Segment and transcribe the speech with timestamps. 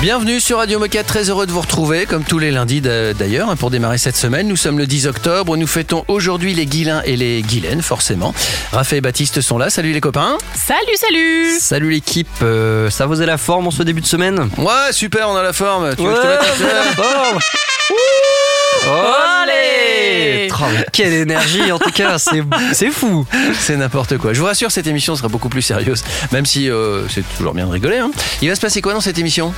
[0.00, 3.56] Bienvenue sur Radio Moquette, très heureux de vous retrouver, comme tous les lundis d'ailleurs, hein,
[3.56, 4.48] pour démarrer cette semaine.
[4.48, 8.32] Nous sommes le 10 octobre, nous fêtons aujourd'hui les Guilins et les Guilaines, forcément.
[8.72, 10.38] Raphaël et Baptiste sont là, salut les copains.
[10.54, 14.48] Salut, salut Salut l'équipe, euh, ça vous est la forme en ce début de semaine?
[14.56, 15.94] Ouais, super, on a la forme.
[15.94, 17.38] Tu veux que je te Ouais, mette la forme?
[18.86, 22.42] Allez Oh, Quelle énergie en tout cas, c'est
[22.74, 23.24] c'est fou
[23.58, 24.34] C'est n'importe quoi.
[24.34, 27.66] Je vous rassure, cette émission sera beaucoup plus sérieuse, même si euh, c'est toujours bien
[27.66, 27.96] de rigoler.
[27.98, 28.10] hein.
[28.42, 29.54] Il va se passer quoi dans cette émission?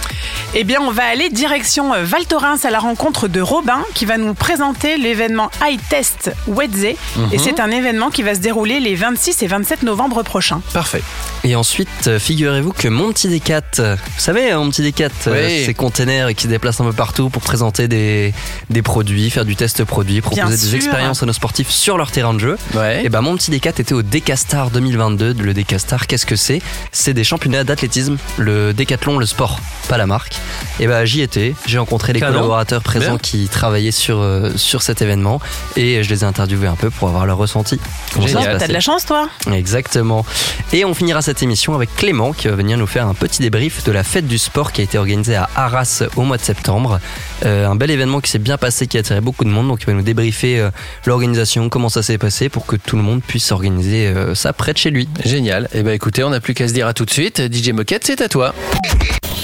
[0.54, 4.04] Eh bien, on va aller direction euh, Val Thorens à la rencontre de Robin qui
[4.04, 6.84] va nous présenter l'événement High Test Wedze.
[6.84, 10.60] Et c'est un événement qui va se dérouler les 26 et 27 novembre prochains.
[10.72, 11.02] Parfait.
[11.42, 15.08] Et ensuite, euh, figurez-vous que mon petit Decat, euh, vous savez, hein, mon petit Decat,
[15.26, 15.64] euh, Oui.
[15.66, 18.32] ces containers qui se déplacent un peu partout pour présenter des,
[18.70, 20.74] des produits, faire du test produit, proposer des sûr.
[20.74, 22.56] expériences à nos sportifs sur leur terrain de jeu.
[22.74, 23.04] Ouais.
[23.04, 25.34] Et ben mon petit Decat était au Decastar 2022.
[25.38, 26.60] Le Decastar, qu'est-ce que c'est?
[26.92, 30.36] C'est des championnats d'athlétisme, le décathlon, le sport, pas la marque.
[30.80, 32.32] Et ben j'y étais, j'ai rencontré les Canon.
[32.34, 33.18] collaborateurs présents Bien.
[33.18, 35.40] qui travaillaient sur, euh, sur cet événement
[35.76, 37.78] et je les ai interviewés un peu pour avoir leur ressenti.
[38.14, 39.28] T'as de la chance, toi?
[39.52, 40.24] Exactement.
[40.72, 43.84] Et on finira cette émission avec Clément qui va venir nous faire un petit débrief
[43.84, 47.00] de la fête du sport qui a été organisée à Arras au mois de septembre.
[47.44, 49.68] Euh, un bel événement qui s'est bien passé, qui a attiré beaucoup de monde.
[49.68, 50.70] Donc il va nous débriefer euh,
[51.06, 54.72] l'organisation, comment ça s'est passé pour que tout le monde puisse organiser euh, ça près
[54.72, 55.08] de chez lui.
[55.24, 55.68] Génial.
[55.74, 57.42] Eh ben écoutez, on n'a plus qu'à se dire à tout de suite.
[57.52, 58.54] DJ Moquette, c'est à toi.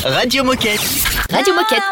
[0.05, 0.81] Radio Moquette.
[1.31, 1.83] Radio Moquette.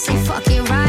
[0.00, 0.79] Say fuck it right.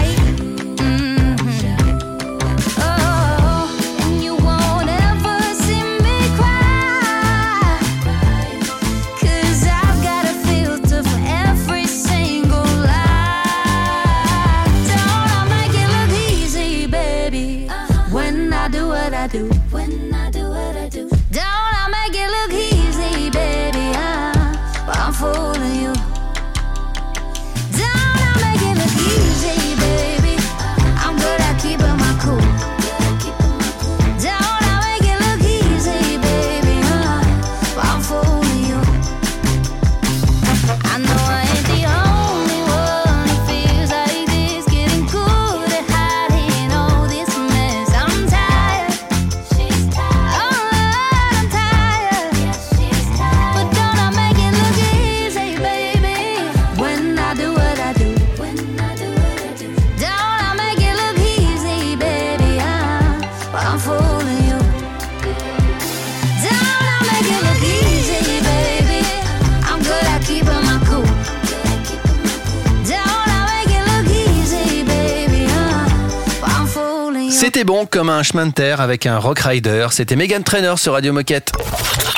[77.86, 79.88] Comme un chemin de terre avec un rock rider.
[79.92, 81.52] C'était Megan Trainer sur Radio Moquette.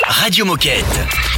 [0.06, 0.84] Radio Moquette.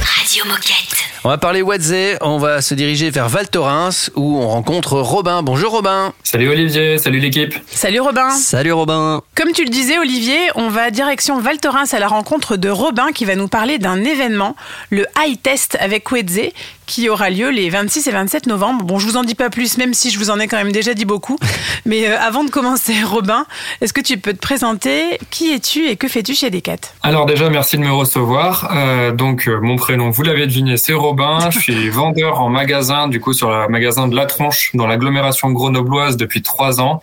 [0.01, 1.16] Radio Moquette.
[1.27, 5.43] On va parler Wadze, on va se diriger vers Val Thorens où on rencontre Robin.
[5.43, 6.13] Bonjour Robin.
[6.23, 7.53] Salut Olivier, salut l'équipe.
[7.67, 11.99] Salut Robin Salut Robin Comme tu le disais Olivier, on va direction Val Thorens à
[11.99, 14.55] la rencontre de Robin qui va nous parler d'un événement,
[14.89, 16.53] le High Test avec Wedze,
[16.85, 18.85] qui aura lieu les 26 et 27 novembre.
[18.85, 20.71] Bon, je vous en dis pas plus, même si je vous en ai quand même
[20.71, 21.37] déjà dit beaucoup.
[21.85, 23.45] Mais euh, avant de commencer, Robin,
[23.81, 25.19] est-ce que tu peux te présenter?
[25.29, 26.77] Qui es-tu et que fais-tu chez Decat?
[27.03, 28.71] Alors déjà, merci de me recevoir.
[28.73, 31.16] Euh, donc euh, mon prénom, vous l'avez deviné, c'est Robin.
[31.51, 35.51] Je suis vendeur en magasin, du coup sur le magasin de La Tronche dans l'agglomération
[35.51, 37.01] grenobloise depuis trois ans.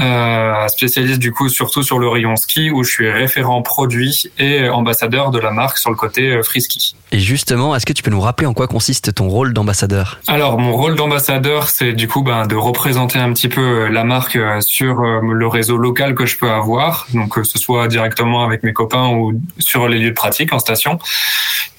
[0.00, 4.68] Euh, spécialiste du coup surtout sur le rayon ski où je suis référent produit et
[4.68, 6.96] ambassadeur de la marque sur le côté euh, free ski.
[7.12, 10.18] Et justement, est-ce que tu peux nous rappeler en quoi consiste ton rôle d'ambassadeur?
[10.26, 14.02] Alors mon rôle d'ambassadeur, c'est du coup ben, de représenter un petit peu euh, la
[14.02, 18.64] marque sur le réseau local que je peux avoir, donc que ce soit directement avec
[18.64, 20.98] mes copains ou sur les lieux de pratique en station.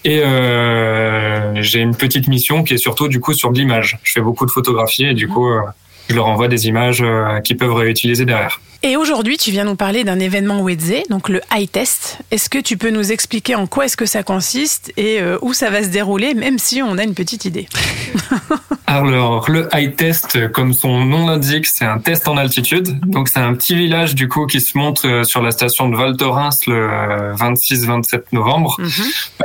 [0.06, 3.98] Et euh, j'ai une petite mission qui est surtout du coup sur de l'image.
[4.04, 5.62] Je fais beaucoup de photographies et du coup euh,
[6.07, 8.62] je leur envoie des images euh, qu'ils peuvent réutiliser derrière.
[8.88, 12.20] Et aujourd'hui, tu viens nous parler d'un événement Wedze, donc le High Test.
[12.30, 15.54] Est-ce que tu peux nous expliquer en quoi est-ce que ça consiste et euh, où
[15.54, 17.68] ça va se dérouler, même si on a une petite idée?
[18.88, 23.00] Alors, le high test, comme son nom l'indique, c'est un test en altitude.
[23.08, 25.96] Donc, c'est un petit village, du coup, qui se monte euh, sur la station de
[25.98, 28.90] Val Thorens le 26-27 novembre, Mhm.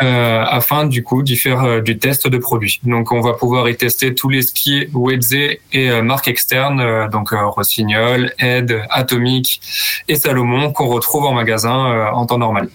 [0.03, 2.81] euh, afin, du coup, d'y faire euh, du test de produits.
[2.85, 5.59] Donc, on va pouvoir y tester tous les skis Wedze et
[5.91, 8.83] euh, marques externes, euh, donc euh, Rossignol, Ed,
[10.09, 12.69] Et Salomon, qu'on retrouve en magasin euh, en temps normal.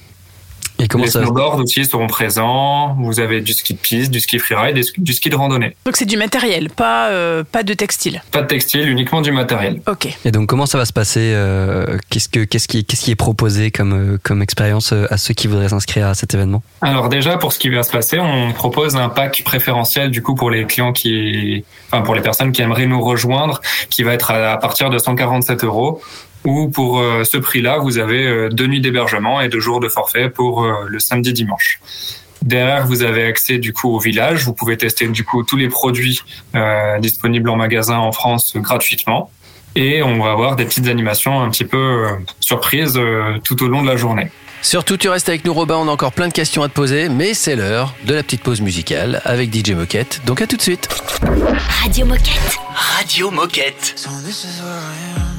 [0.77, 2.95] Et comment les ça snowboards aussi seront présents.
[2.99, 5.75] Vous avez du ski de piste, du ski freeride du ski de randonnée.
[5.85, 8.21] Donc c'est du matériel, pas, euh, pas de textile.
[8.31, 9.81] Pas de textile, uniquement du matériel.
[9.87, 10.07] Ok.
[10.25, 13.15] Et donc comment ça va se passer euh, Qu'est-ce que qu'est-ce qui qu'est-ce qui est
[13.15, 16.61] proposé comme comme expérience à ceux qui voudraient s'inscrire à cet événement?
[16.81, 20.35] Alors déjà, pour ce qui va se passer, on propose un pack préférentiel du coup
[20.35, 24.31] pour les clients qui, enfin pour les personnes qui aimeraient nous rejoindre, qui va être
[24.31, 26.01] à, à partir de 147 euros.
[26.45, 29.89] Ou pour euh, ce prix-là, vous avez euh, deux nuits d'hébergement et deux jours de
[29.89, 31.79] forfait pour euh, le samedi dimanche.
[32.45, 34.43] Derrière, vous avez accès du coup au village.
[34.45, 36.21] Vous pouvez tester du coup tous les produits
[36.53, 39.31] euh, disponibles en magasin en France gratuitement.
[39.75, 43.67] Et on va avoir des petites animations un petit peu euh, surprises euh, tout au
[43.67, 44.29] long de la journée.
[44.61, 45.75] Surtout, tu restes avec nous, Robin.
[45.77, 48.41] On a encore plein de questions à te poser, mais c'est l'heure de la petite
[48.41, 50.21] pause musicale avec DJ Moquette.
[50.25, 50.87] Donc à tout de suite.
[51.83, 52.57] Radio Moquette.
[52.73, 53.93] Radio Moquette.
[53.95, 55.34] So this is where I am.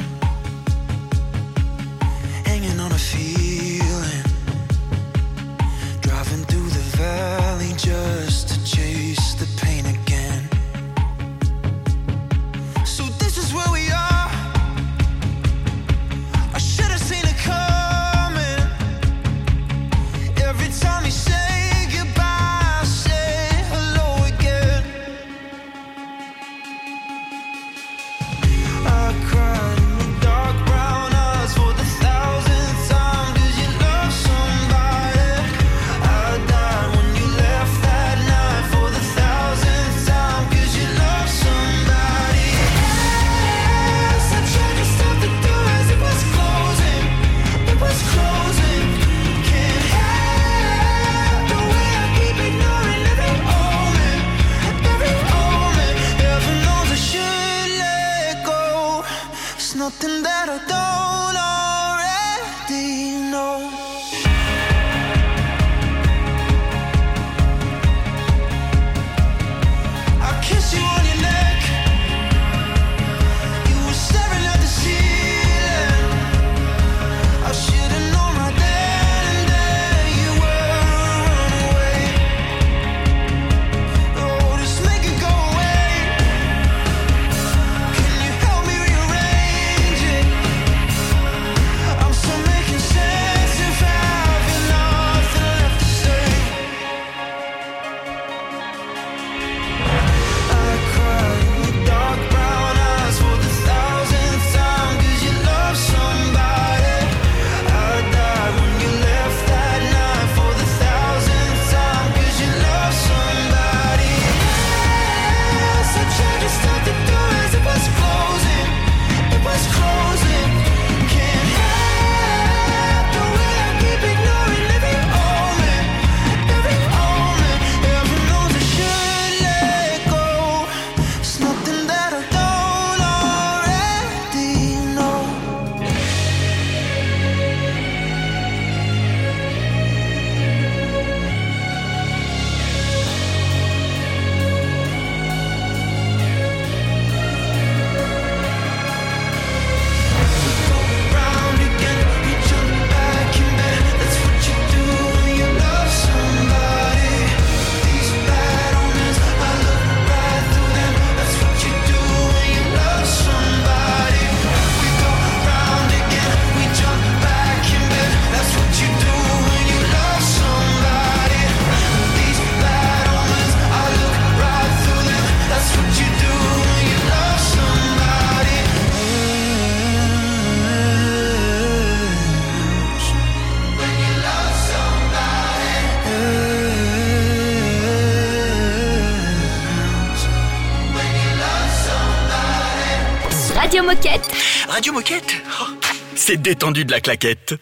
[196.46, 197.56] Détendu de la claquette.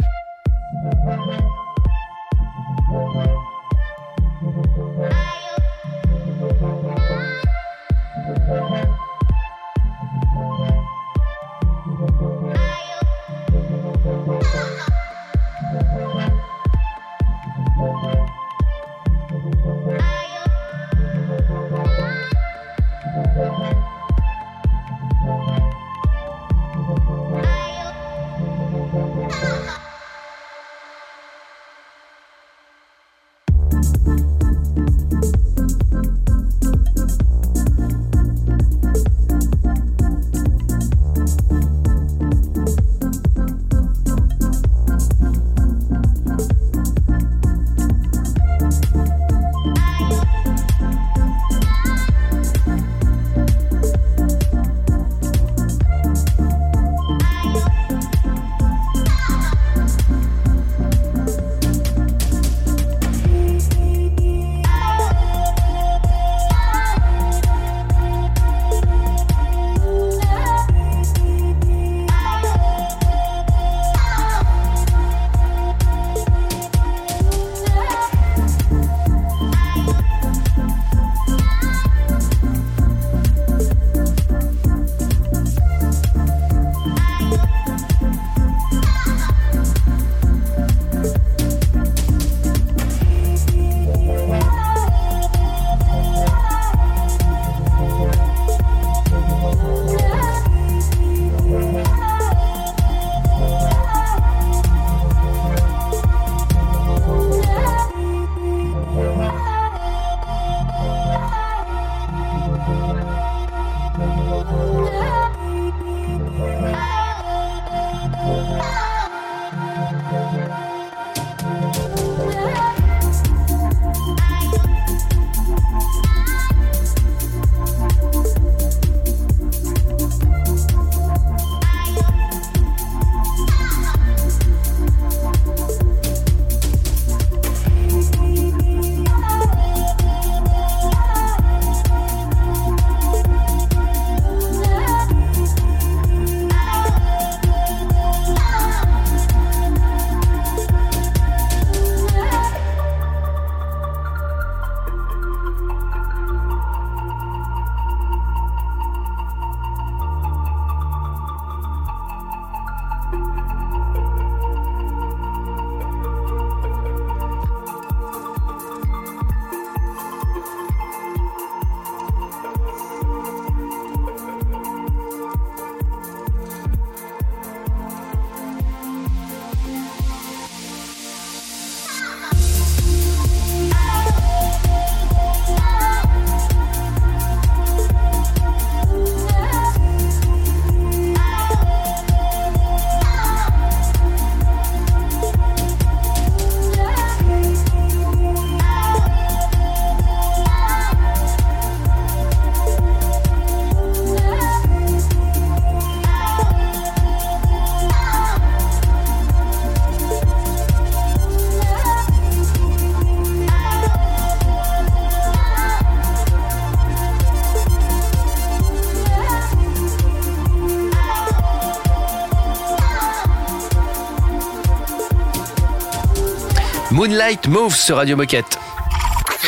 [227.14, 228.58] Moonlight Moves sur Radio Moquette.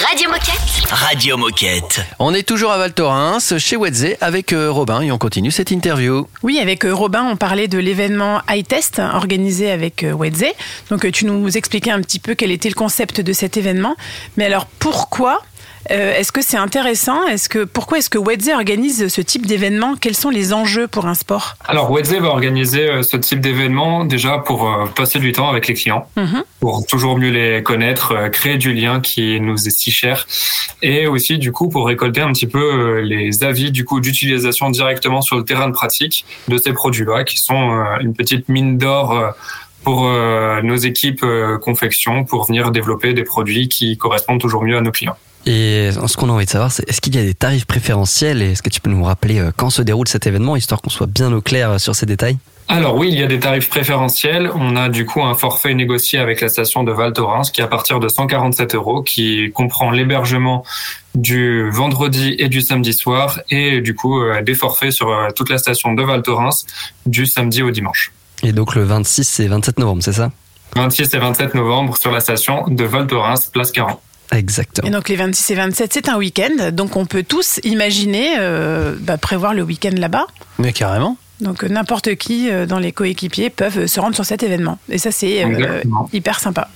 [0.09, 0.89] Radio Moquette.
[0.89, 2.01] Radio Moquette.
[2.21, 5.73] On est toujours à Val Thorens, chez Wedze, avec euh, Robin, et on continue cette
[5.73, 6.29] interview.
[6.45, 10.45] Oui, avec euh, Robin, on parlait de l'événement iTest organisé avec euh, Wedze.
[10.91, 13.97] Donc, tu nous expliquais un petit peu quel était le concept de cet événement.
[14.37, 15.43] Mais alors, pourquoi
[15.91, 17.27] euh, Est-ce que c'est intéressant?
[17.27, 19.95] Est-ce que pourquoi est-ce que Wedze organise ce type d'événement?
[20.01, 21.55] Quels sont les enjeux pour un sport?
[21.67, 25.67] Alors, Wedze va organiser euh, ce type d'événement déjà pour euh, passer du temps avec
[25.69, 26.45] les clients, Mhm.
[26.61, 30.27] pour toujours mieux les connaître, créer du lien qui nous est si cher,
[30.83, 35.23] et aussi du coup pour récolter un petit peu les avis du coup d'utilisation directement
[35.23, 39.35] sur le terrain de pratique de ces produits-là, qui sont une petite mine d'or.
[39.85, 40.03] pour
[40.65, 41.25] nos équipes
[41.63, 45.17] confection, pour venir développer des produits qui correspondent toujours mieux à nos clients.
[45.47, 48.43] Et ce qu'on a envie de savoir, c'est est-ce qu'il y a des tarifs préférentiels
[48.43, 50.91] et est-ce que tu peux nous rappeler euh, quand se déroule cet événement, histoire qu'on
[50.91, 52.37] soit bien au clair euh, sur ces détails?
[52.67, 54.51] Alors oui, il y a des tarifs préférentiels.
[54.57, 57.65] On a du coup un forfait négocié avec la station de Val Thorens qui est
[57.65, 60.65] à partir de 147 euros, qui comprend l'hébergement
[61.15, 65.59] du vendredi et du samedi soir et du coup euh, des forfaits sur toute la
[65.59, 66.67] station de Val Thorens
[67.07, 68.13] du samedi au dimanche.
[68.43, 70.33] Et donc le 26 et 27 novembre, c'est ça?
[70.75, 74.01] 26 et 27 novembre sur la station de Val Thorens, place 40.
[74.33, 74.89] Exactement.
[74.89, 76.71] Et donc les 26 et 27, c'est un week-end.
[76.73, 80.27] Donc on peut tous imaginer euh, bah, prévoir le week-end là-bas.
[80.59, 81.17] Mais carrément.
[81.41, 84.79] Donc euh, n'importe qui euh, dans les coéquipiers peuvent se rendre sur cet événement.
[84.89, 86.69] Et ça, c'est euh, hyper sympa.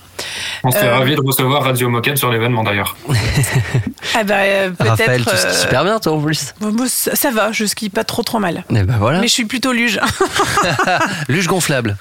[0.63, 2.95] On serait Euh, ravis de recevoir Radio Moquette sur l'événement d'ailleurs.
[4.15, 5.31] Ah bah euh, Raphaël, peut-être.
[5.31, 6.53] tu skis euh, super bien toi en plus.
[6.59, 8.63] bon, moi, ça, ça va, je skie pas trop trop mal.
[8.69, 9.19] Et ben voilà.
[9.19, 9.99] Mais je suis plutôt luge.
[11.27, 11.97] Luge gonflable.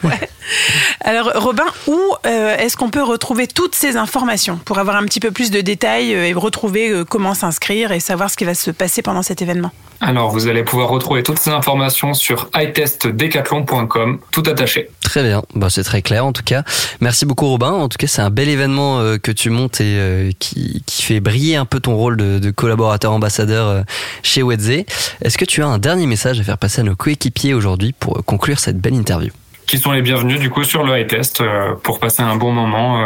[1.03, 5.21] Alors Robin, où euh, est-ce qu'on peut retrouver toutes ces informations pour avoir un petit
[5.21, 9.03] peu plus de détails et retrouver comment s'inscrire et savoir ce qui va se passer
[9.03, 9.71] pendant cet événement?
[10.03, 14.89] Alors vous allez pouvoir retrouver toutes ces informations sur itestdecathlon.com, tout attaché.
[15.03, 16.63] Très bien, bah, c'est très clair en tout cas.
[17.01, 17.71] Merci beaucoup Robin.
[17.73, 21.21] En tout cas, c'est un bel événement euh, que tu montes et euh, qui, fait
[21.21, 23.83] briller un peu ton rôle de, collaborateur ambassadeur euh,
[24.23, 24.85] chez Wedze.
[25.23, 28.25] Est-ce que tu as un dernier message à faire passer à nos coéquipiers aujourd'hui pour
[28.25, 29.31] conclure cette belle interview?
[29.67, 33.01] Qui sont les bienvenus du coup sur le iTest euh, pour passer un bon moment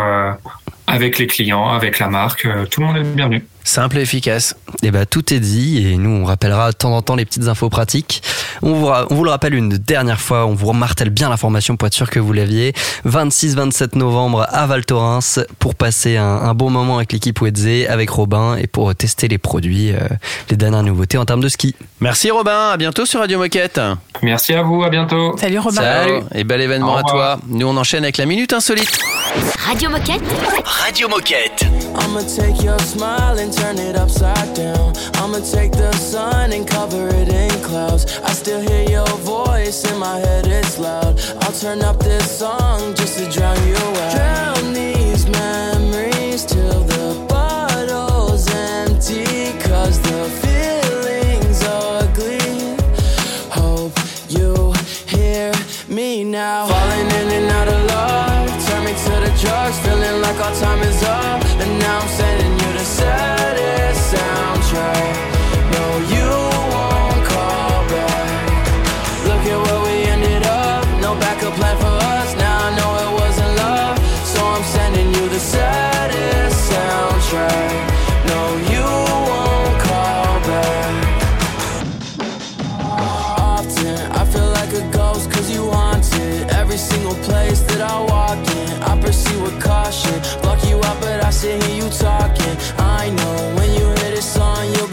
[0.87, 2.49] avec les clients, avec la marque.
[2.70, 3.44] Tout le monde est bienvenu.
[3.66, 4.56] Simple et efficace.
[4.83, 7.49] Eh ben, tout est dit et nous, on rappellera de temps en temps les petites
[7.49, 8.23] infos pratiques.
[8.62, 11.76] On vous, ra- on vous le rappelle une dernière fois, on vous martèle bien l'information
[11.76, 12.75] pour être sûr que vous l'aviez.
[13.06, 18.11] 26-27 novembre à Val Thorens pour passer un, un bon moment avec l'équipe Wedze, avec
[18.11, 19.99] Robin et pour tester les produits, euh,
[20.50, 21.75] les dernières nouveautés en termes de ski.
[22.00, 23.80] Merci Robin, à bientôt sur Radio Moquette.
[24.23, 25.37] Merci à vous, à bientôt.
[25.38, 25.80] Salut Robin.
[25.80, 27.38] Salut et bel événement à toi.
[27.49, 28.99] Nous on enchaîne avec la minute insolite.
[29.66, 30.22] Radio Moquette.
[30.84, 31.64] Radio Moquette.
[31.96, 34.92] I'ma take your smile and turn it upside down.
[35.14, 38.18] I'ma take the sun and cover it in clouds.
[38.23, 41.18] I still hear your voice in my head, it's loud.
[41.42, 44.12] I'll turn up this song just to drown you out.
[44.14, 44.94] Drown these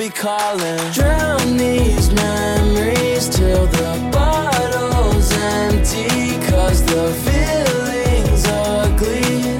[0.01, 0.79] be calling.
[0.93, 9.59] Drown these memories till the bottle's empty Cause the feeling's ugly.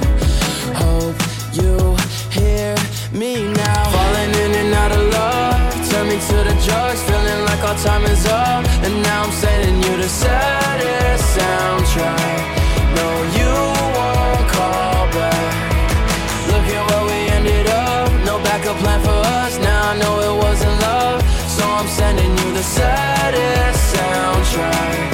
[0.84, 1.20] Hope
[1.54, 1.96] you
[2.32, 2.74] hear
[3.14, 3.84] me now.
[3.96, 8.06] Falling in and out of love Turn me to the drugs Feeling like our time
[8.06, 8.66] is up.
[8.86, 12.51] And now I'm sending you the saddest soundtrack
[22.76, 25.11] saddest soundtrack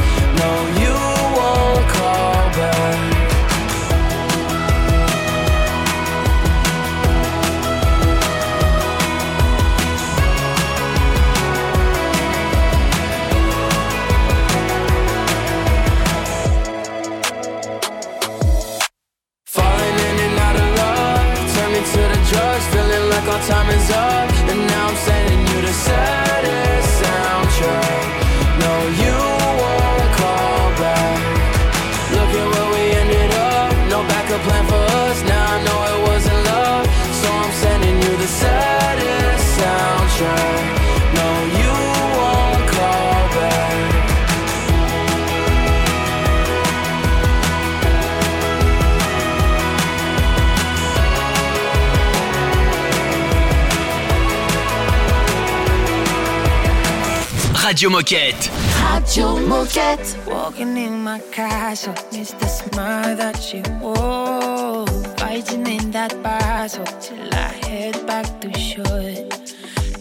[57.78, 58.50] Radio Moquette.
[58.82, 60.18] Radio Moquette.
[60.26, 64.88] Walking in my castle, miss the smile that she wore.
[65.18, 69.14] Fighting in that battle till I head back to shore.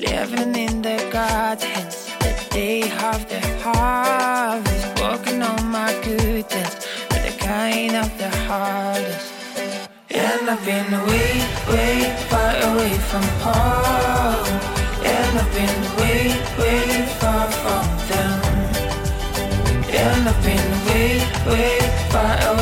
[0.01, 4.99] Living in the gardens, the day of the harvest.
[5.03, 9.35] Working on my good deeds, but the kind of the hardest.
[10.09, 14.61] And I've been way, way far away from home.
[15.05, 17.06] And I've been way, way
[20.29, 20.59] I've been
[21.47, 21.79] way
[22.11, 22.56] far away.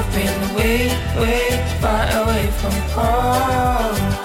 [0.00, 0.86] I've been way,
[1.18, 4.17] way far away from home.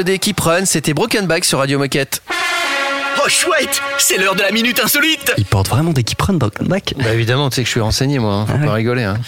[0.00, 2.22] Des keep run, c'était Broken Back sur Radio Moquette.
[3.24, 6.50] Oh chouette C'est l'heure de la minute insolite Il porte vraiment des keep run dans
[6.60, 6.94] le bac.
[6.98, 8.46] Bah évidemment, tu sais que je suis renseigné moi, hein.
[8.46, 8.74] faut Ah pas ouais.
[8.74, 9.04] rigoler.
[9.04, 9.18] hein.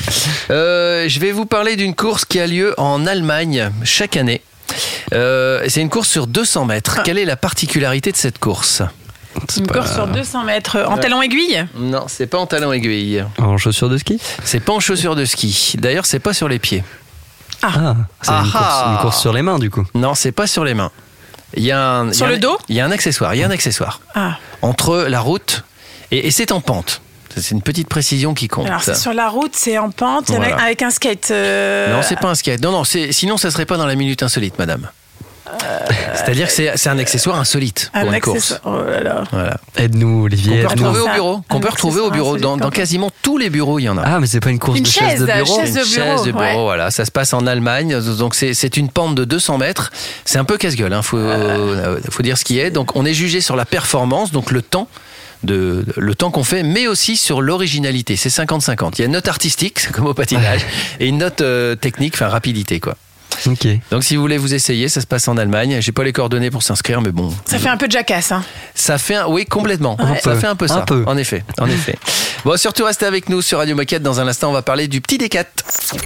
[0.50, 4.42] Euh, je vais vous parler d'une course qui a lieu en Allemagne chaque année.
[5.14, 7.02] Euh, c'est une course sur 200 mètres.
[7.04, 8.82] Quelle est la particularité de cette course?
[9.58, 11.64] Une course sur 200 mètres en talon aiguille.
[11.76, 13.22] Non, c'est pas en talon aiguille.
[13.38, 14.18] En chaussures de ski?
[14.44, 15.74] C'est pas en chaussures de ski.
[15.78, 16.82] D'ailleurs, c'est pas sur les pieds.
[17.62, 18.90] Ah, c'est une, Ah course, ah.
[18.92, 19.84] une course sur les mains du coup.
[19.94, 20.90] Non, c'est pas sur les mains.
[21.54, 22.90] Il y a un, Sur il y a le un- dos Il y a un
[22.90, 23.34] accessoire.
[23.34, 24.36] Il y a un accessoire Ah.
[24.62, 25.64] entre la route
[26.10, 27.00] et, et c'est en pente.
[27.36, 28.66] C'est une petite précision qui compte.
[28.66, 30.56] Alors c'est sur la route, c'est en pente, Voilà.
[30.56, 31.30] avec un skate.
[31.30, 32.62] euh, Non, c'est pas un skate.
[32.62, 34.88] Non, non, c'est- sinon ça serait pas dans la minute insolite, madame.
[36.14, 38.60] C'est-à-dire que c'est un accessoire insolite un pour une course.
[38.64, 39.24] Oh là là.
[39.30, 39.56] Voilà.
[39.76, 40.62] Aide-nous, Qu'on Olivier.
[40.62, 40.86] peut aide-nous.
[40.90, 41.40] retrouver au bureau.
[41.48, 42.36] Qu'on peut retrouver au bureau.
[42.36, 44.02] Dans, quasiment tous les bureaux, il y en a.
[44.04, 45.60] Ah, mais c'est pas une course Une de chaise, chaise, de bureau.
[45.60, 46.62] chaise de Une bureau, chaise de bureau, ouais.
[46.62, 46.90] voilà.
[46.90, 49.90] Ça se passe en Allemagne, donc c'est une pente de 200 mètres.
[50.24, 51.02] C'est un peu casse-gueule, hein.
[51.02, 52.70] faut, euh, faut dire ce qui est.
[52.70, 54.88] Donc on est jugé sur la performance, donc le temps.
[55.42, 58.16] De, le temps qu'on fait, mais aussi sur l'originalité.
[58.16, 58.92] C'est 50-50.
[58.94, 60.62] Il y a une note artistique, c'est comme au patinage,
[60.98, 62.96] et une note euh, technique, enfin rapidité, quoi.
[63.46, 63.66] Ok.
[63.90, 65.78] Donc si vous voulez vous essayer, ça se passe en Allemagne.
[65.80, 67.32] J'ai pas les coordonnées pour s'inscrire, mais bon.
[67.44, 68.32] Ça fait un peu de jacasse.
[68.32, 68.44] Hein.
[68.74, 69.96] Ça fait un, oui, complètement.
[70.22, 70.78] Ça fait un peu ça.
[70.78, 71.04] Un peu.
[71.06, 71.96] En effet, en effet.
[72.44, 74.04] Bon, surtout restez avec nous sur Radio Moquette.
[74.04, 75.46] Dans un instant, on va parler du petit D4.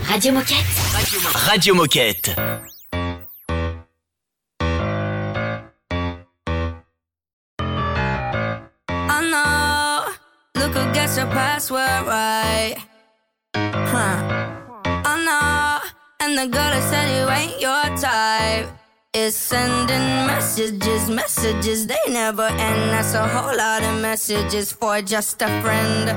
[0.09, 0.57] Radio Moquette.
[1.35, 2.31] Radio Moquette.
[10.55, 12.77] Look who gets your password right.
[13.55, 14.47] Huh.
[14.85, 15.60] I know.
[16.22, 18.68] And the girl that said you ain't your type
[19.14, 22.90] is sending messages, messages they never end.
[22.92, 26.11] That's a whole lot of messages for just a friend.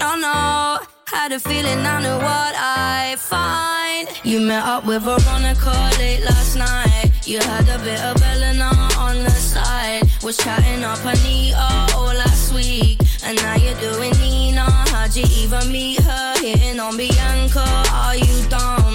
[0.00, 4.08] Oh no, had a feeling I knew what I find.
[4.24, 7.12] You met up with Veronica late last night.
[7.26, 10.02] You had a bit of Elena on the side.
[10.22, 12.98] Was chatting up Anita all last week.
[13.22, 14.64] And now you're doing Nina.
[14.90, 16.34] How'd you even meet her?
[16.40, 17.66] Hitting on Bianca.
[17.92, 18.89] Are you dumb?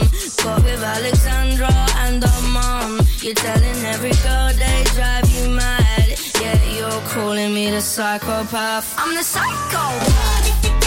[0.45, 1.71] Got with Alexandra
[2.05, 2.99] and her mom.
[3.23, 6.19] You're telling every girl they drive you mad.
[6.39, 8.93] Yeah, you're calling me the psychopath.
[8.95, 10.85] I'm the psychopath.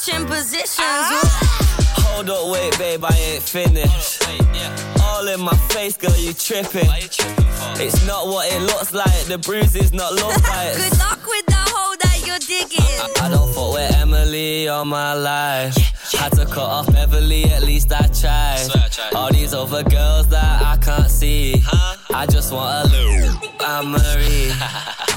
[0.00, 1.06] Switching positions.
[2.02, 4.22] Hold up, wait, babe, I ain't finished.
[5.02, 6.88] All in my face, girl, you tripping.
[7.82, 10.34] It's not what it looks like, the bruises not love
[10.76, 12.84] Good luck with the hole that you're digging.
[13.22, 15.76] I don't fuck with Emily all my life.
[16.12, 19.14] Had to cut off Beverly, at least I tried.
[19.14, 21.62] All these other girls that I can't see.
[22.10, 25.09] I just want a little Anne Marie.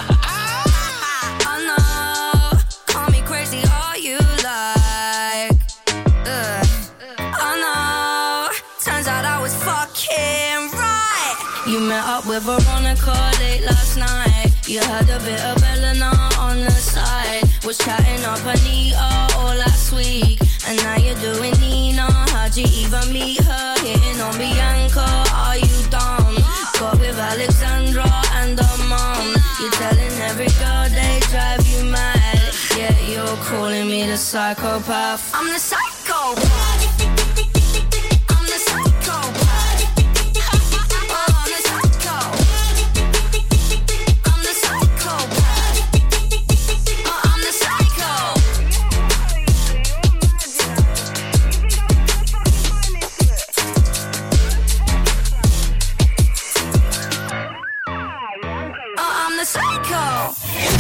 [11.94, 14.50] Met up with Veronica late last night.
[14.66, 17.44] You had a bit of Eleanor on the side.
[17.66, 18.98] Was chatting up Anita
[19.38, 20.40] all last week.
[20.68, 22.08] And now you're doing Nina.
[22.34, 23.68] How'd you even meet her?
[23.86, 25.08] Hitting on Bianca.
[25.46, 26.36] Are you dumb?
[26.80, 29.28] Got with Alexandra and her mom.
[29.60, 32.42] You're telling every girl they drive you mad.
[32.78, 35.22] Yeah, you're calling me the psychopath.
[35.36, 37.53] I'm the psychopath.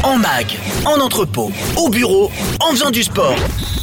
[0.04, 0.46] En mag,
[0.86, 3.36] en entrepôt, au bureau, en faisant du sport.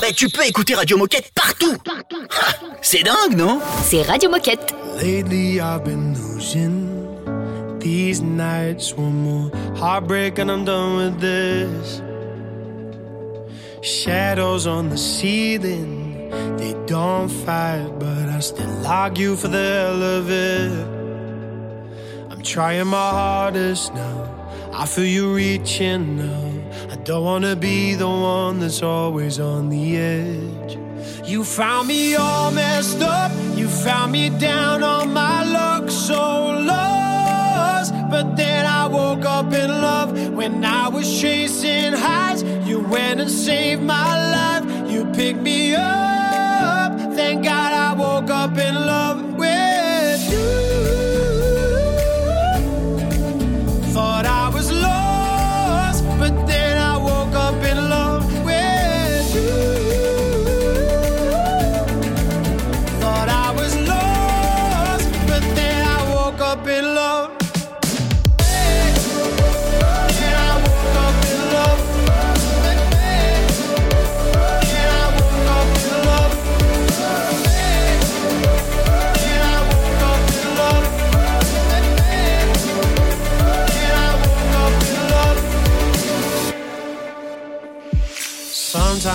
[0.02, 1.76] Mais tu peux écouter Radio Moquette partout.
[1.88, 2.52] Ha,
[2.82, 3.60] C'est dingue, non?
[3.84, 4.74] C'est Radio Moquette.
[5.02, 6.88] Lately I've been losing
[7.80, 8.92] these nights.
[8.96, 12.02] One more heartbreak and I'm done with this.
[13.82, 20.28] Shadows on the ceiling, they don't fight, but I still argue for the hell of
[20.30, 20.86] it.
[22.30, 24.29] I'm trying my hardest now.
[24.72, 26.52] I feel you reaching now.
[26.90, 30.78] I don't wanna be the one that's always on the edge.
[31.24, 33.32] You found me all messed up.
[33.56, 37.92] You found me down on my luck, so lost.
[38.10, 42.42] But then I woke up in love when I was chasing highs.
[42.66, 44.90] You went and saved my life.
[44.90, 46.98] You picked me up.
[47.14, 49.29] Thank God I woke up in love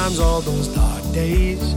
[0.06, 1.74] All those dark days,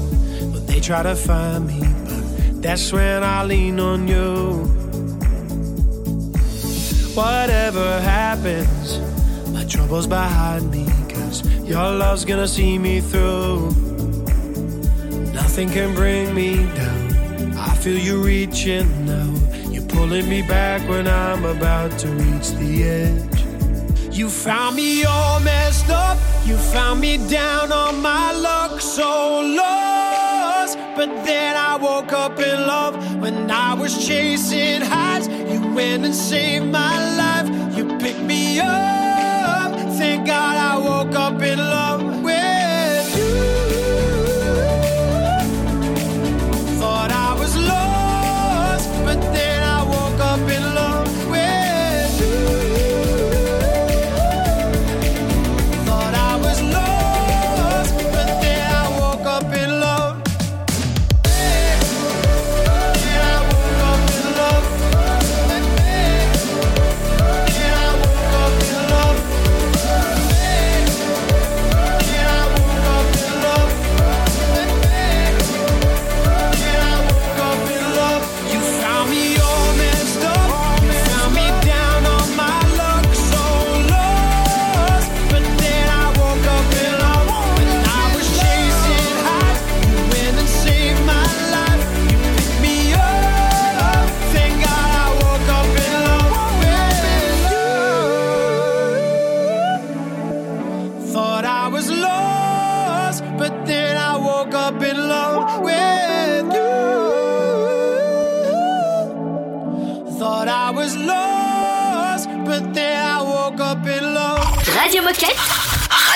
[0.52, 4.64] when they try to find me, but that's when I lean on you.
[7.14, 8.98] Whatever happens,
[9.48, 13.70] my troubles behind me, cause your love's gonna see me through.
[15.32, 17.54] Nothing can bring me down.
[17.56, 19.34] I feel you reaching now.
[19.70, 23.37] You're pulling me back when I'm about to reach the edge.
[24.10, 26.18] You found me all messed up.
[26.44, 30.78] You found me down on my luck, so lost.
[30.96, 35.28] But then I woke up in love when I was chasing highs.
[35.28, 37.76] You went and saved my life.
[37.76, 39.72] You picked me up.
[39.98, 42.17] Thank God I woke up in love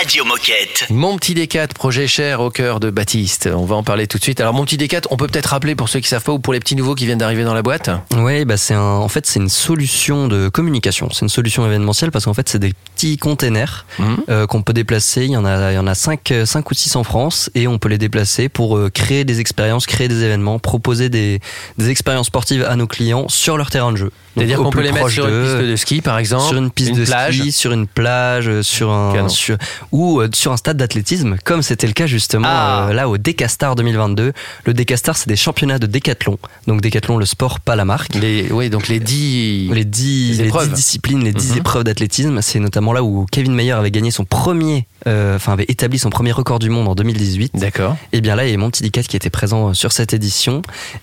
[0.02, 0.86] Radio Moquette.
[0.90, 3.48] Mon petit D4, projet cher au cœur de Baptiste.
[3.54, 4.40] On va en parler tout de suite.
[4.40, 6.52] Alors, mon petit D4, on peut peut-être rappeler pour ceux qui savent pas ou pour
[6.52, 7.88] les petits nouveaux qui viennent d'arriver dans la boîte.
[8.16, 12.10] Oui, bah c'est un, en fait c'est une solution de communication, c'est une solution événementielle
[12.10, 14.16] parce qu'en fait c'est des petits containers Mhm.
[14.28, 15.24] euh, qu'on peut déplacer.
[15.26, 17.68] Il y en a, il y en a 5, cinq ou 6 en France et
[17.68, 21.40] on peut les déplacer pour euh, créer des expériences, créer des événements, proposer des,
[21.78, 24.10] des expériences sportives à nos clients sur leur terrain de jeu.
[24.36, 26.48] C'est-à-dire qu'on peut les mettre sur une piste de ski, par exemple.
[26.48, 27.38] sur une piste une de plage.
[27.38, 29.58] ski, sur une plage, euh, sur un, sur-
[29.92, 32.88] ou euh, sur un stade d'athlétisme, comme c'était le cas justement Ah.
[32.88, 34.32] euh, là au Decastar 2022.
[34.64, 36.38] Le Decastar, c'est des championnats de décathlon.
[36.66, 38.14] Donc décathlon, le sport, pas la marque.
[38.14, 39.70] Les, oui, donc les 10.
[39.72, 40.50] Les 10, Les.
[40.50, 41.58] 10 disciplines, les 10 Mhm.
[41.58, 45.66] épreuves d'athlétisme, c'est notamment là où Kevin Mayer avait gagné son premier, euh, enfin avait
[45.68, 47.52] établi son premier record du monde en 2018.
[47.54, 47.96] D'accord.
[48.12, 50.62] Et bien là, il y a mon petit Dicat qui était présent sur cette édition.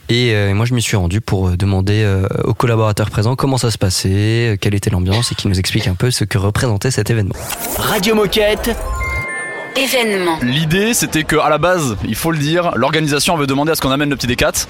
[0.09, 3.69] Et euh, moi, je m'y suis rendu pour demander euh, aux collaborateurs présents comment ça
[3.71, 7.09] se passait, quelle était l'ambiance et qu'ils nous expliquent un peu ce que représentait cet
[7.09, 7.35] événement.
[7.77, 8.75] Radio Moquette.
[10.41, 13.81] L'idée, c'était que à la base, il faut le dire, l'organisation avait demandé à ce
[13.81, 14.67] qu'on amène le petit D4.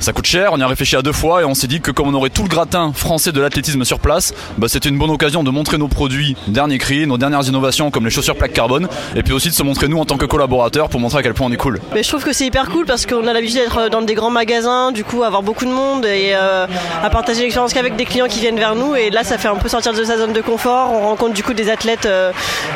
[0.00, 1.90] Ça coûte cher, on y a réfléchi à deux fois et on s'est dit que
[1.90, 5.10] comme on aurait tout le gratin français de l'athlétisme sur place, bah c'était une bonne
[5.10, 8.88] occasion de montrer nos produits dernier cri, nos dernières innovations comme les chaussures plaques carbone,
[9.16, 11.32] et puis aussi de se montrer nous en tant que collaborateurs pour montrer à quel
[11.32, 11.80] point on est cool.
[11.94, 14.30] Mais je trouve que c'est hyper cool parce qu'on a l'habitude d'être dans des grands
[14.30, 16.66] magasins, du coup avoir beaucoup de monde et euh,
[17.02, 18.94] à partager l'expérience qu'avec des clients qui viennent vers nous.
[18.96, 20.90] Et là, ça fait un peu sortir de sa zone de confort.
[20.92, 22.30] On rencontre du coup des athlètes euh,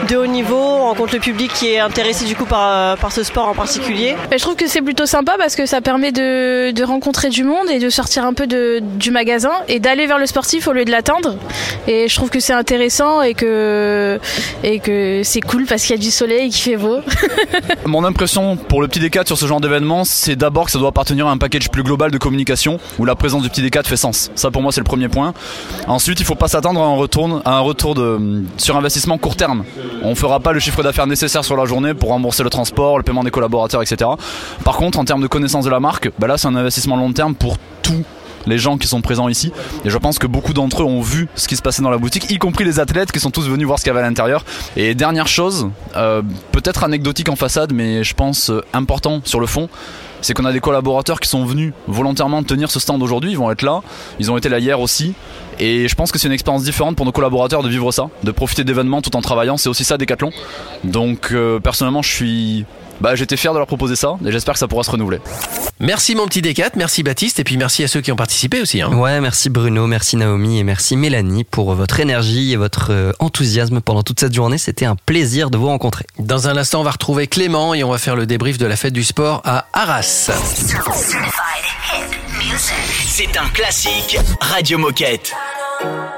[0.09, 3.13] de haut niveau, on rencontre le public qui est intéressé du coup par, euh, par
[3.13, 4.17] ce sport en particulier.
[4.31, 7.43] Mais je trouve que c'est plutôt sympa parce que ça permet de, de rencontrer du
[7.43, 10.85] monde et de sortir un peu du magasin et d'aller vers le sportif au lieu
[10.85, 11.37] de l'attendre.
[11.87, 14.21] Et je trouve que c'est intéressant et que,
[14.63, 16.99] et que c'est cool parce qu'il y a du soleil et qu'il fait beau.
[17.87, 20.91] Mon impression pour le petit D4 sur ce genre d'événement, c'est d'abord que ça doit
[20.91, 23.97] appartenir à un package plus global de communication où la présence du petit D4 fait
[23.97, 24.31] sens.
[24.35, 25.35] Ça pour moi c'est le premier point.
[25.87, 29.37] Ensuite, il faut pas s'attendre à un retour, à un retour de, sur investissement court
[29.37, 29.65] terme.
[30.03, 33.05] On fera pas le chiffre d'affaires nécessaire sur la journée pour rembourser le transport, le
[33.05, 34.11] paiement des collaborateurs, etc.
[34.65, 37.13] Par contre, en termes de connaissance de la marque, bah là c'est un investissement long
[37.13, 38.05] terme pour tous
[38.47, 39.53] les gens qui sont présents ici.
[39.85, 41.99] Et je pense que beaucoup d'entre eux ont vu ce qui se passait dans la
[41.99, 44.09] boutique, y compris les athlètes qui sont tous venus voir ce qu'il y avait à
[44.09, 44.45] l'intérieur.
[44.77, 49.47] Et dernière chose, euh, peut-être anecdotique en façade, mais je pense euh, important sur le
[49.47, 49.69] fond,
[50.21, 53.51] c'est qu'on a des collaborateurs qui sont venus volontairement tenir ce stand aujourd'hui, ils vont
[53.51, 53.83] être là,
[54.19, 55.15] ils ont été là hier aussi.
[55.61, 58.31] Et je pense que c'est une expérience différente pour nos collaborateurs de vivre ça, de
[58.31, 60.31] profiter d'événements tout en travaillant, c'est aussi ça Decathlon.
[60.85, 62.67] Donc euh, personnellement je suis...
[63.01, 65.21] Bah, j'étais fier de leur proposer ça et j'espère que ça pourra se renouveler.
[65.81, 68.83] Merci mon petit D4, merci Baptiste, et puis merci à ceux qui ont participé aussi.
[68.83, 68.91] hein.
[68.93, 73.81] Ouais, merci Bruno, merci Naomi et merci Mélanie pour votre énergie et votre euh, enthousiasme
[73.81, 74.59] pendant toute cette journée.
[74.59, 76.05] C'était un plaisir de vous rencontrer.
[76.19, 78.75] Dans un instant, on va retrouver Clément et on va faire le débrief de la
[78.77, 80.31] fête du sport à Arras.
[83.07, 85.33] C'est un classique Radio Moquette.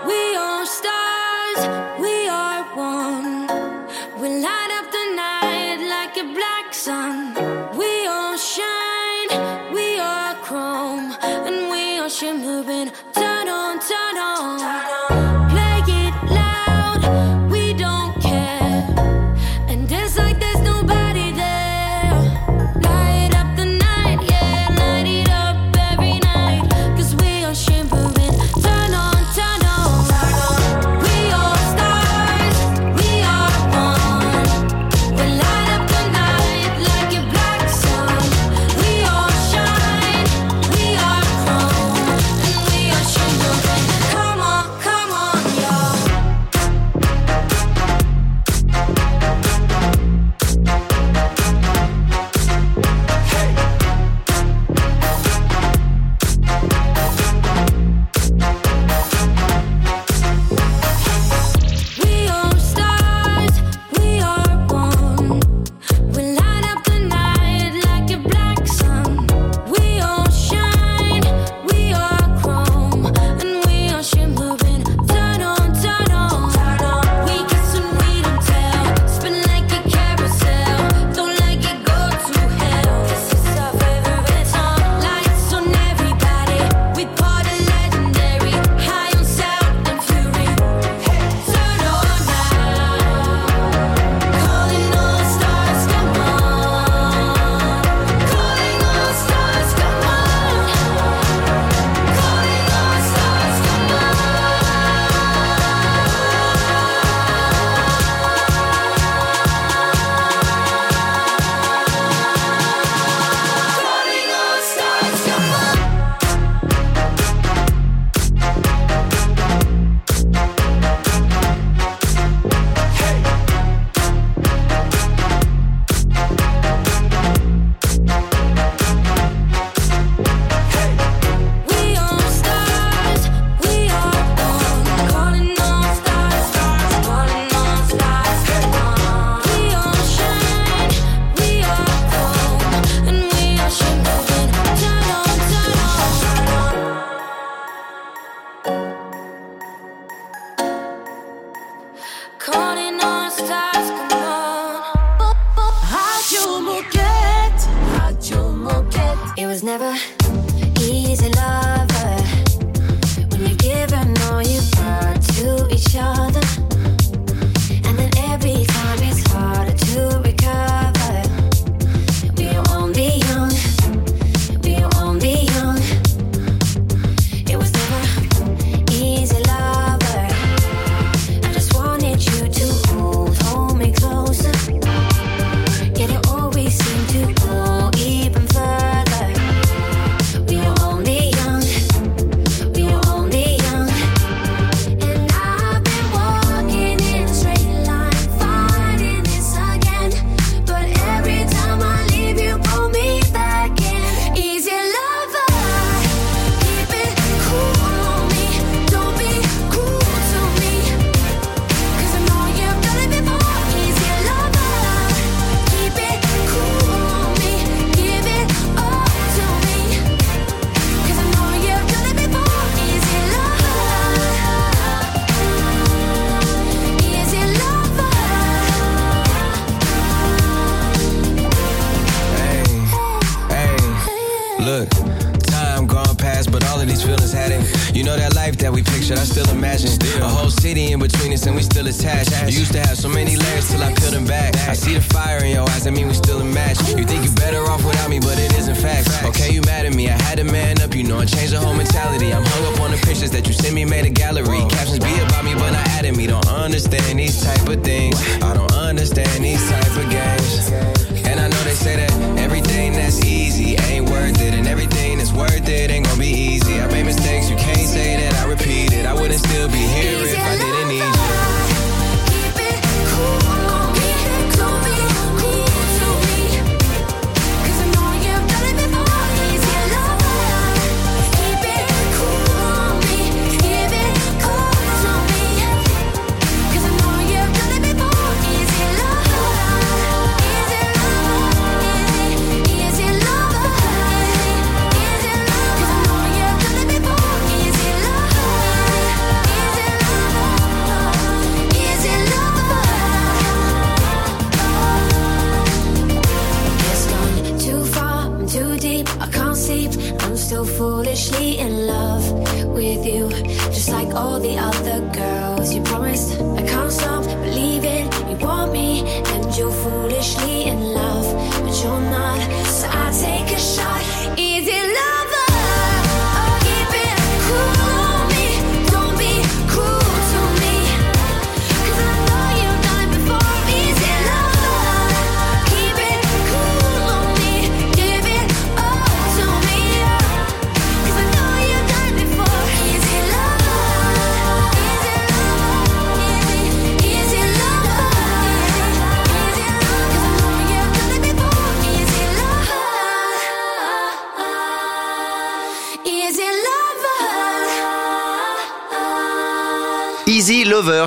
[0.07, 0.20] We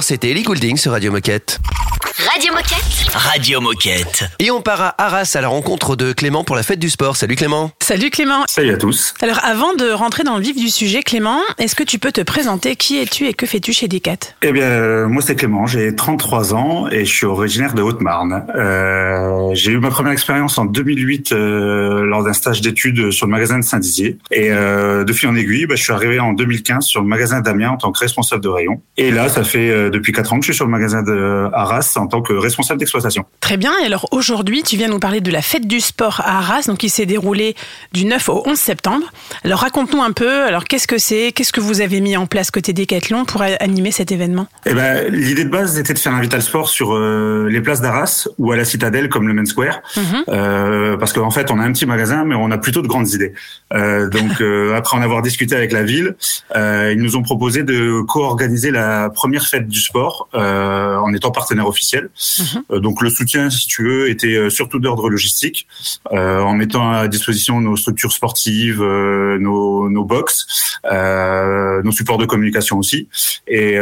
[0.03, 1.59] c'était Ellie Goulding sur Radio Moquette.
[2.33, 3.13] Radio Moquette.
[3.13, 4.23] Radio Moquette.
[4.39, 7.15] Et on part à Arras à la rencontre de Clément pour la fête du sport.
[7.15, 7.69] Salut Clément.
[7.79, 8.43] Salut Clément.
[8.47, 9.13] Salut à tous.
[9.21, 12.21] Alors avant de rentrer dans le vif du sujet, Clément, est-ce que tu peux te
[12.21, 14.17] présenter Qui es-tu et que fais-tu chez Decat?
[14.41, 18.47] Eh bien, euh, moi c'est Clément, j'ai 33 ans et je suis originaire de Haute-Marne.
[18.55, 23.31] Euh, j'ai eu ma première expérience en 2008 euh, lors d'un stage d'études sur le
[23.31, 24.17] magasin de Saint-Dizier.
[24.31, 27.41] Et euh, de fil en aiguille, bah, je suis arrivé en 2015 sur le magasin
[27.41, 28.81] d'Amiens en tant que responsable de rayon.
[28.97, 31.47] Et là, ça fait euh, depuis 4 ans que je suis sur le magasin de
[31.53, 33.25] Arras en tant que responsable d'exploitation.
[33.39, 33.73] Très bien.
[33.83, 36.79] Et alors aujourd'hui, tu viens nous parler de la fête du sport à Arras, donc
[36.79, 37.55] qui s'est déroulée
[37.91, 39.05] du 9 au 11 septembre.
[39.43, 40.45] Alors raconte-nous un peu.
[40.45, 41.31] Alors qu'est-ce que c'est?
[41.31, 44.47] Qu'est-ce que vous avez mis en place côté Décathlon pour animer cet événement?
[44.65, 47.81] Eh ben, l'idée de base était de faire un Vital Sport sur euh, les places
[47.81, 49.81] d'Arras ou à la Citadelle comme le Main Square,
[50.29, 53.09] euh, parce qu'en fait on a un petit magasin mais on a plutôt de grandes
[53.11, 53.33] idées.
[53.73, 56.15] Euh, donc euh, après en avoir discuté avec la ville,
[56.55, 61.31] euh, ils nous ont proposé de co-organiser la première fête du sport euh, en étant
[61.31, 62.09] partenaire officiel.
[62.71, 65.67] Euh, donc le soutien, si tu veux, était euh, surtout d'ordre logistique,
[66.11, 70.45] euh, en mettant à disposition nos structures sportives, nos, nos box,
[70.83, 73.07] nos supports de communication aussi,
[73.47, 73.77] et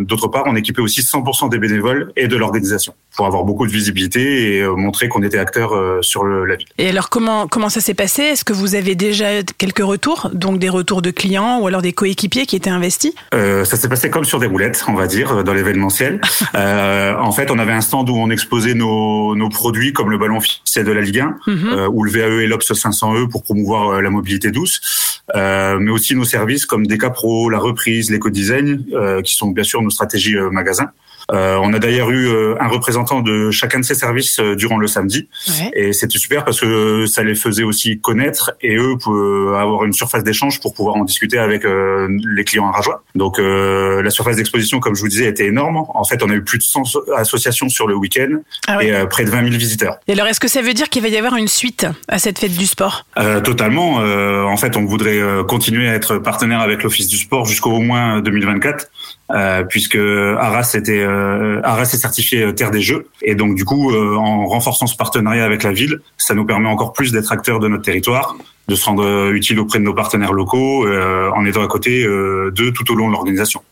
[0.00, 3.72] d'autre part, on équipait aussi 100% des bénévoles et de l'organisation pour avoir beaucoup de
[3.72, 5.72] visibilité et montrer qu'on était acteur
[6.02, 6.68] sur le, la ville.
[6.78, 8.22] Et alors comment comment ça s'est passé?
[8.22, 11.92] Est-ce que vous avez déjà quelques retours, donc des retours de clients ou alors des
[11.92, 13.12] coéquipiers qui étaient investis?
[13.34, 16.20] Euh, ça s'est passé comme sur des roulettes, on va dire, dans l'événementiel.
[16.56, 20.18] Euh, en fait, on avait un stand où on exposait nos, nos produits comme le
[20.18, 21.68] ballon officiel de la Ligue 1 Mhm.
[21.72, 25.90] euh, ou le VAE et l'Ops 500E pour promouvoir euh, la mobilité douce, euh, mais
[25.90, 28.84] aussi nos services comme Decapro, la reprise, l'éco-design,
[29.24, 30.90] qui sont bien sûr nos stratégies magasins.
[31.32, 34.78] Euh, on a d'ailleurs eu euh, un représentant de chacun de ces services euh, durant
[34.78, 35.28] le samedi.
[35.74, 39.92] Et c'était super parce que ça les faisait aussi connaître et eux pouvaient avoir une
[39.92, 43.02] surface d'échange pour pouvoir en discuter avec euh, les clients arageois.
[43.14, 45.84] Donc euh, la surface d'exposition, comme je vous disais, était énorme.
[45.88, 46.82] En fait, on a eu plus de 100
[47.16, 48.86] associations sur le week-end Ah oui.
[48.86, 49.98] et euh, près de 20 000 visiteurs.
[50.08, 52.38] Et alors est-ce que ça veut dire qu'il va y avoir une suite à cette
[52.38, 53.04] fête du sport?
[53.18, 54.00] Euh, totalement.
[54.00, 57.78] Euh, en fait, on voudrait euh, continuer à être partenaire avec l'Office du sport jusqu'au
[57.80, 58.86] moins 2024,
[59.34, 63.64] euh, puisque Arras était euh, Arras est certifié euh, terre des jeux, et donc du
[63.64, 67.32] coup, euh, en renforçant ce partenariat avec la ville, ça nous permet encore plus d'être
[67.32, 68.36] acteurs de notre territoire,
[68.68, 72.04] de se rendre euh, utile auprès de nos partenaires locaux, euh, en étant à côté
[72.04, 73.62] euh, d'eux tout au long de l'organisation.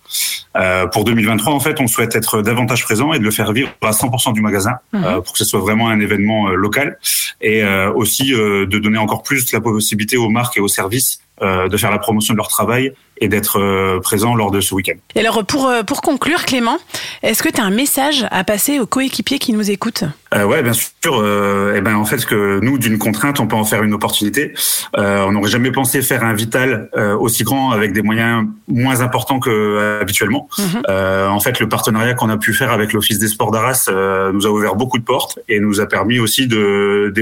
[0.57, 3.69] Euh, pour 2023, en fait, on souhaite être davantage présent et de le faire vivre
[3.83, 5.05] à 100% du magasin Mhm.
[5.05, 6.99] euh, pour que ce soit vraiment un événement local
[7.41, 11.21] et euh, aussi euh, de donner encore plus la possibilité aux marques et aux services
[11.43, 14.97] de faire la promotion de leur travail et d'être euh, présent lors de ce week-end.
[15.15, 16.79] Et alors pour, euh, pour conclure Clément,
[17.23, 20.05] est-ce que tu as un message à passer aux coéquipiers qui nous écoutent?
[20.35, 20.89] Euh, ouais, bien sûr.
[21.07, 24.53] Euh, et ben en fait que nous d'une contrainte, on peut en faire une opportunité.
[24.97, 29.01] Euh, on n'aurait jamais pensé faire un vital euh, aussi grand avec des moyens moins
[29.01, 30.49] importants que euh, habituellement.
[30.89, 34.33] Euh, en fait, le partenariat qu'on a pu faire avec l'Office des sports d'Arras euh,
[34.33, 37.13] nous a ouvert beaucoup de portes et nous a permis aussi de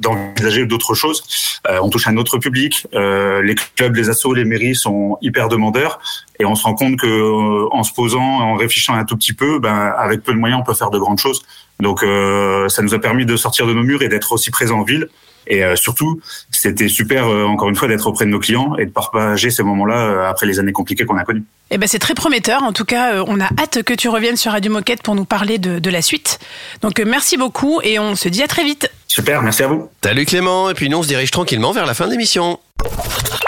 [0.00, 1.22] d'envisager d'autres choses.
[1.68, 2.86] Euh, on touche un autre public.
[2.94, 6.00] Euh, les clubs, les assos, les mairies sont hyper demandeurs
[6.40, 9.60] et on se rend compte que en se posant, en réfléchissant un tout petit peu,
[9.60, 11.42] ben avec peu de moyens, on peut faire de grandes choses.
[11.82, 14.80] Donc euh, ça nous a permis de sortir de nos murs et d'être aussi présents
[14.80, 15.08] en ville.
[15.48, 16.20] Et euh, surtout,
[16.52, 19.64] c'était super, euh, encore une fois, d'être auprès de nos clients et de partager ces
[19.64, 21.42] moments-là euh, après les années compliquées qu'on a connues.
[21.72, 22.62] Eh ben c'est très prometteur.
[22.62, 25.24] En tout cas, euh, on a hâte que tu reviennes sur Radio Moquette pour nous
[25.24, 26.38] parler de, de la suite.
[26.80, 28.88] Donc euh, merci beaucoup et on se dit à très vite.
[29.08, 29.88] Super, merci à vous.
[30.04, 32.60] Salut Clément, et puis nous on se dirige tranquillement vers la fin de l'émission.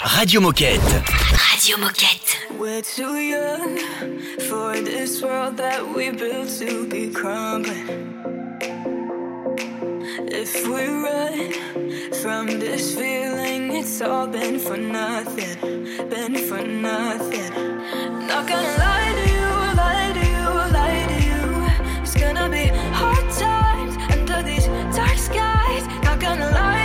[0.03, 0.81] Radio Moquette.
[1.67, 2.59] Radio Moquette.
[2.59, 3.79] We're too young
[4.47, 7.87] for this world that we built to be crumbling.
[10.29, 15.57] If we run from this feeling, it's all been for nothing,
[16.07, 17.51] been for nothing.
[18.27, 19.49] Not gonna lie to you,
[19.81, 22.01] lie to you, lie to you.
[22.03, 25.83] It's gonna be hard times under these dark skies.
[26.03, 26.84] Not gonna lie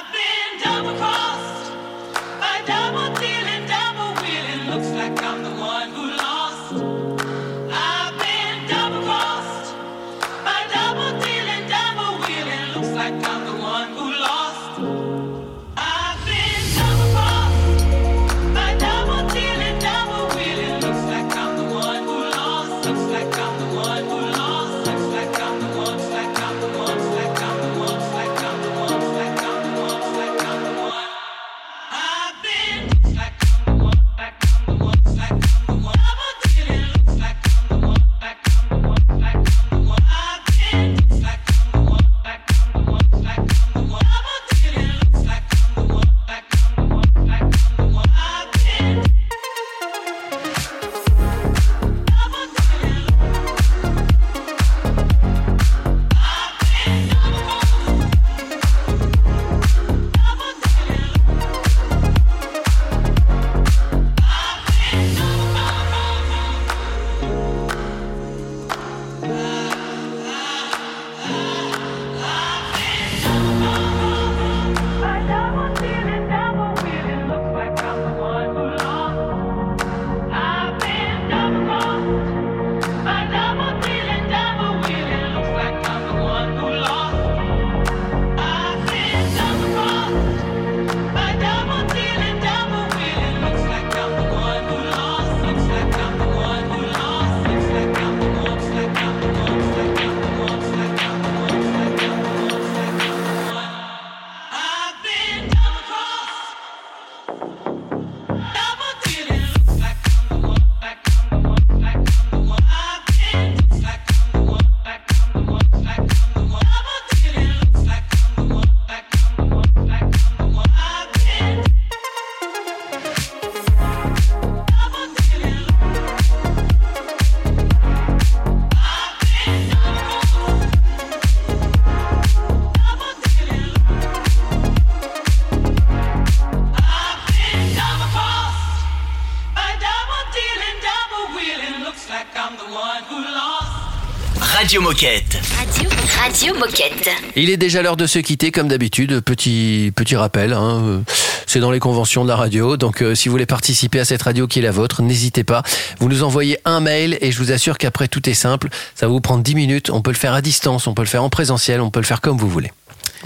[144.71, 145.37] Radio Moquette.
[145.57, 147.09] Radio, Radio Moquette.
[147.35, 149.19] Il est déjà l'heure de se quitter, comme d'habitude.
[149.19, 151.03] Petit, petit rappel, hein,
[151.45, 152.77] c'est dans les conventions de la radio.
[152.77, 155.63] Donc, euh, si vous voulez participer à cette radio qui est la vôtre, n'hésitez pas.
[155.99, 158.69] Vous nous envoyez un mail et je vous assure qu'après, tout est simple.
[158.95, 159.89] Ça va vous prendre 10 minutes.
[159.89, 162.05] On peut le faire à distance, on peut le faire en présentiel, on peut le
[162.05, 162.71] faire comme vous voulez.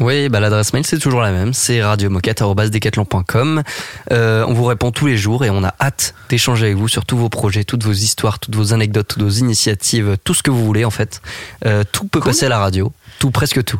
[0.02, 3.64] Oui, bah l'adresse mail c'est toujours la même, c'est radiomoquette@decathlon.com.
[4.12, 7.06] Euh, on vous répond tous les jours et on a hâte d'échanger avec vous sur
[7.06, 10.52] tous vos projets, toutes vos histoires, toutes vos anecdotes, toutes vos initiatives, tout ce que
[10.52, 11.22] vous voulez en fait.
[11.66, 13.80] Euh, tout peut passer à la radio, tout presque tout.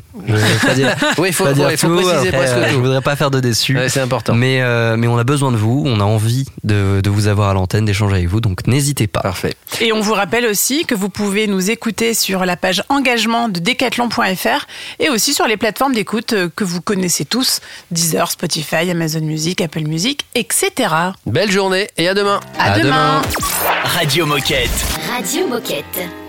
[0.76, 2.72] Dire- Oui, il faut, dire ouais, faut tout, préciser après, presque euh, tout.
[2.74, 3.78] Je voudrais pas faire de déçus.
[3.78, 4.34] Ouais, c'est important.
[4.34, 7.50] Mais euh, mais on a besoin de vous, on a envie de, de vous avoir
[7.50, 9.22] à l'antenne, d'échanger avec vous, donc n'hésitez pas.
[9.22, 9.56] Parfait.
[9.82, 13.60] Et on vous rappelle aussi que vous pouvez nous écouter sur la page engagement de
[13.60, 14.66] decathlon.fr
[15.00, 17.60] et aussi sur les plateformes d'écoute euh, que vous connaissez tous,
[17.92, 20.72] Deezer, Spotify, Amazon Music, Apple Music, etc.
[21.26, 22.40] Belle journée et à demain.
[22.60, 23.22] À, demain.
[23.84, 24.70] Radio Moquette.
[25.12, 26.25] Radio Moquette.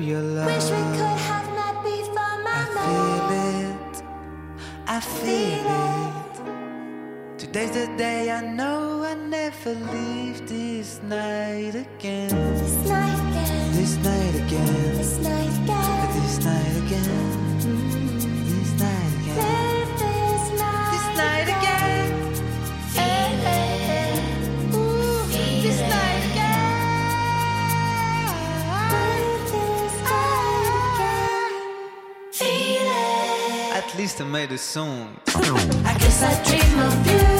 [0.00, 0.46] Your love.
[0.46, 3.30] Wish we could have met before my life I feel
[3.70, 4.02] it,
[4.86, 5.66] I feel
[7.34, 7.38] it.
[7.38, 12.28] Today's the day I know I never leave this night again.
[12.56, 14.96] This night again, This night again.
[14.96, 16.22] this night again.
[16.22, 18.14] This night again.
[18.14, 18.19] This
[34.20, 35.16] I made a song.
[35.28, 37.39] I guess I dream of you.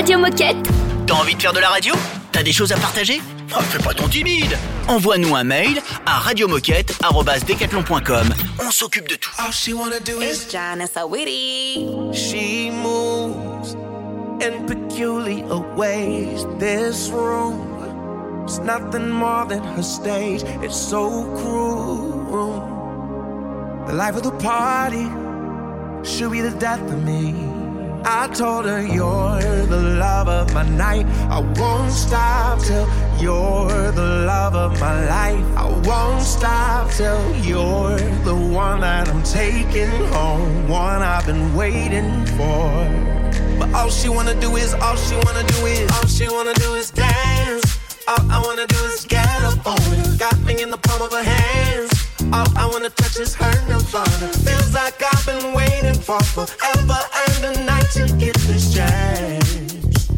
[0.00, 0.56] Radio Moquette.
[1.06, 1.92] T'as envie de faire de la radio?
[2.32, 3.20] T'as des choses à partager?
[3.54, 4.56] Oh, Fais pas ton timide
[4.88, 8.34] Envoie-nous un mail à radiomoquette.com.
[8.66, 9.30] On s'occupe de tout.
[9.38, 10.48] All she wanna do is.
[12.14, 13.76] She moves
[14.40, 16.46] in peculiar ways.
[16.58, 17.60] This room
[18.48, 20.42] is nothing more than her stage.
[20.62, 22.64] It's so cruel.
[23.86, 25.04] The life of the party
[26.02, 27.34] should be the death of me.
[28.04, 31.06] I told her you're the love of my night.
[31.30, 32.88] I won't stop till
[33.20, 35.44] you're the love of my life.
[35.56, 40.68] I won't stop till you're the one that I'm taking home.
[40.68, 42.70] One I've been waiting for.
[43.58, 46.74] But all she wanna do is, all she wanna do is, all she wanna do
[46.74, 47.59] is dance.
[48.10, 50.18] All I wanna do is get up on it.
[50.18, 51.92] Got me in the palm of her hands.
[52.32, 54.28] All I wanna touch is her nirvana.
[54.46, 60.08] Feels like I've been waiting for forever and a night to get this chance.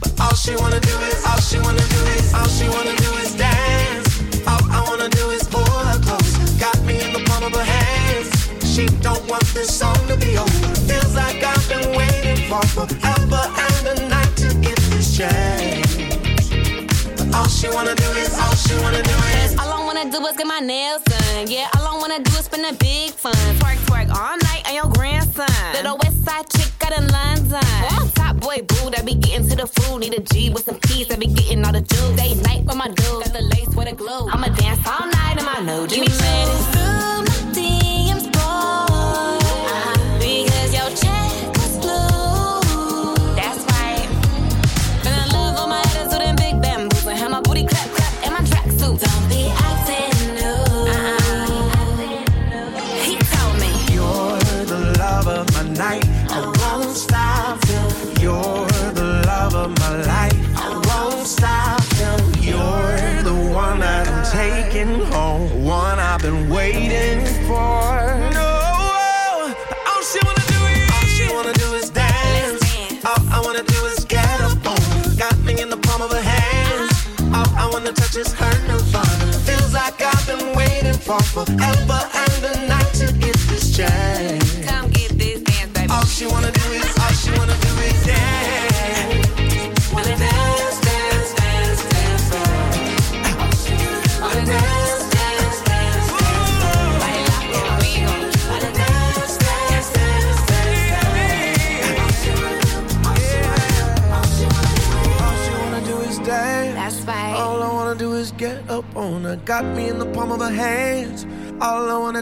[0.00, 3.10] But all she wanna do is, all she wanna do is, all she wanna do
[3.22, 4.18] is dance.
[4.48, 6.34] All I wanna do is pull her close.
[6.58, 8.34] Got me in the palm of her hands.
[8.66, 10.74] She don't want this song to be over.
[10.90, 15.77] Feels like I've been waiting for forever and a night to get this chance.
[17.58, 19.10] But all she wanna do is, all she wanna do
[19.42, 19.58] is.
[19.58, 21.48] All I wanna do is get my nails done.
[21.48, 23.34] Yeah, all I wanna do is spend a big fun.
[23.58, 25.48] Twerk, twerk all night on your grandson.
[25.72, 27.58] Little west side chick got in London.
[27.90, 29.98] Oh, top boy boo that be getting to the food.
[29.98, 32.16] Need a G with some keys that be getting all the juice.
[32.16, 33.24] Day night with my dude.
[33.24, 34.28] Got the lace with a glue.
[34.28, 36.08] I'ma dance all night in my new Give me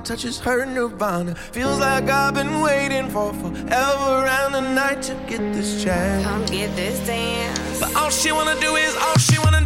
[0.08, 1.34] Wanna her nirvana.
[1.34, 6.24] Feels like I've been waiting for forever and a night to get this chance.
[6.24, 7.80] Come get this dance.
[7.80, 9.65] But all she wanna do is, all she wanna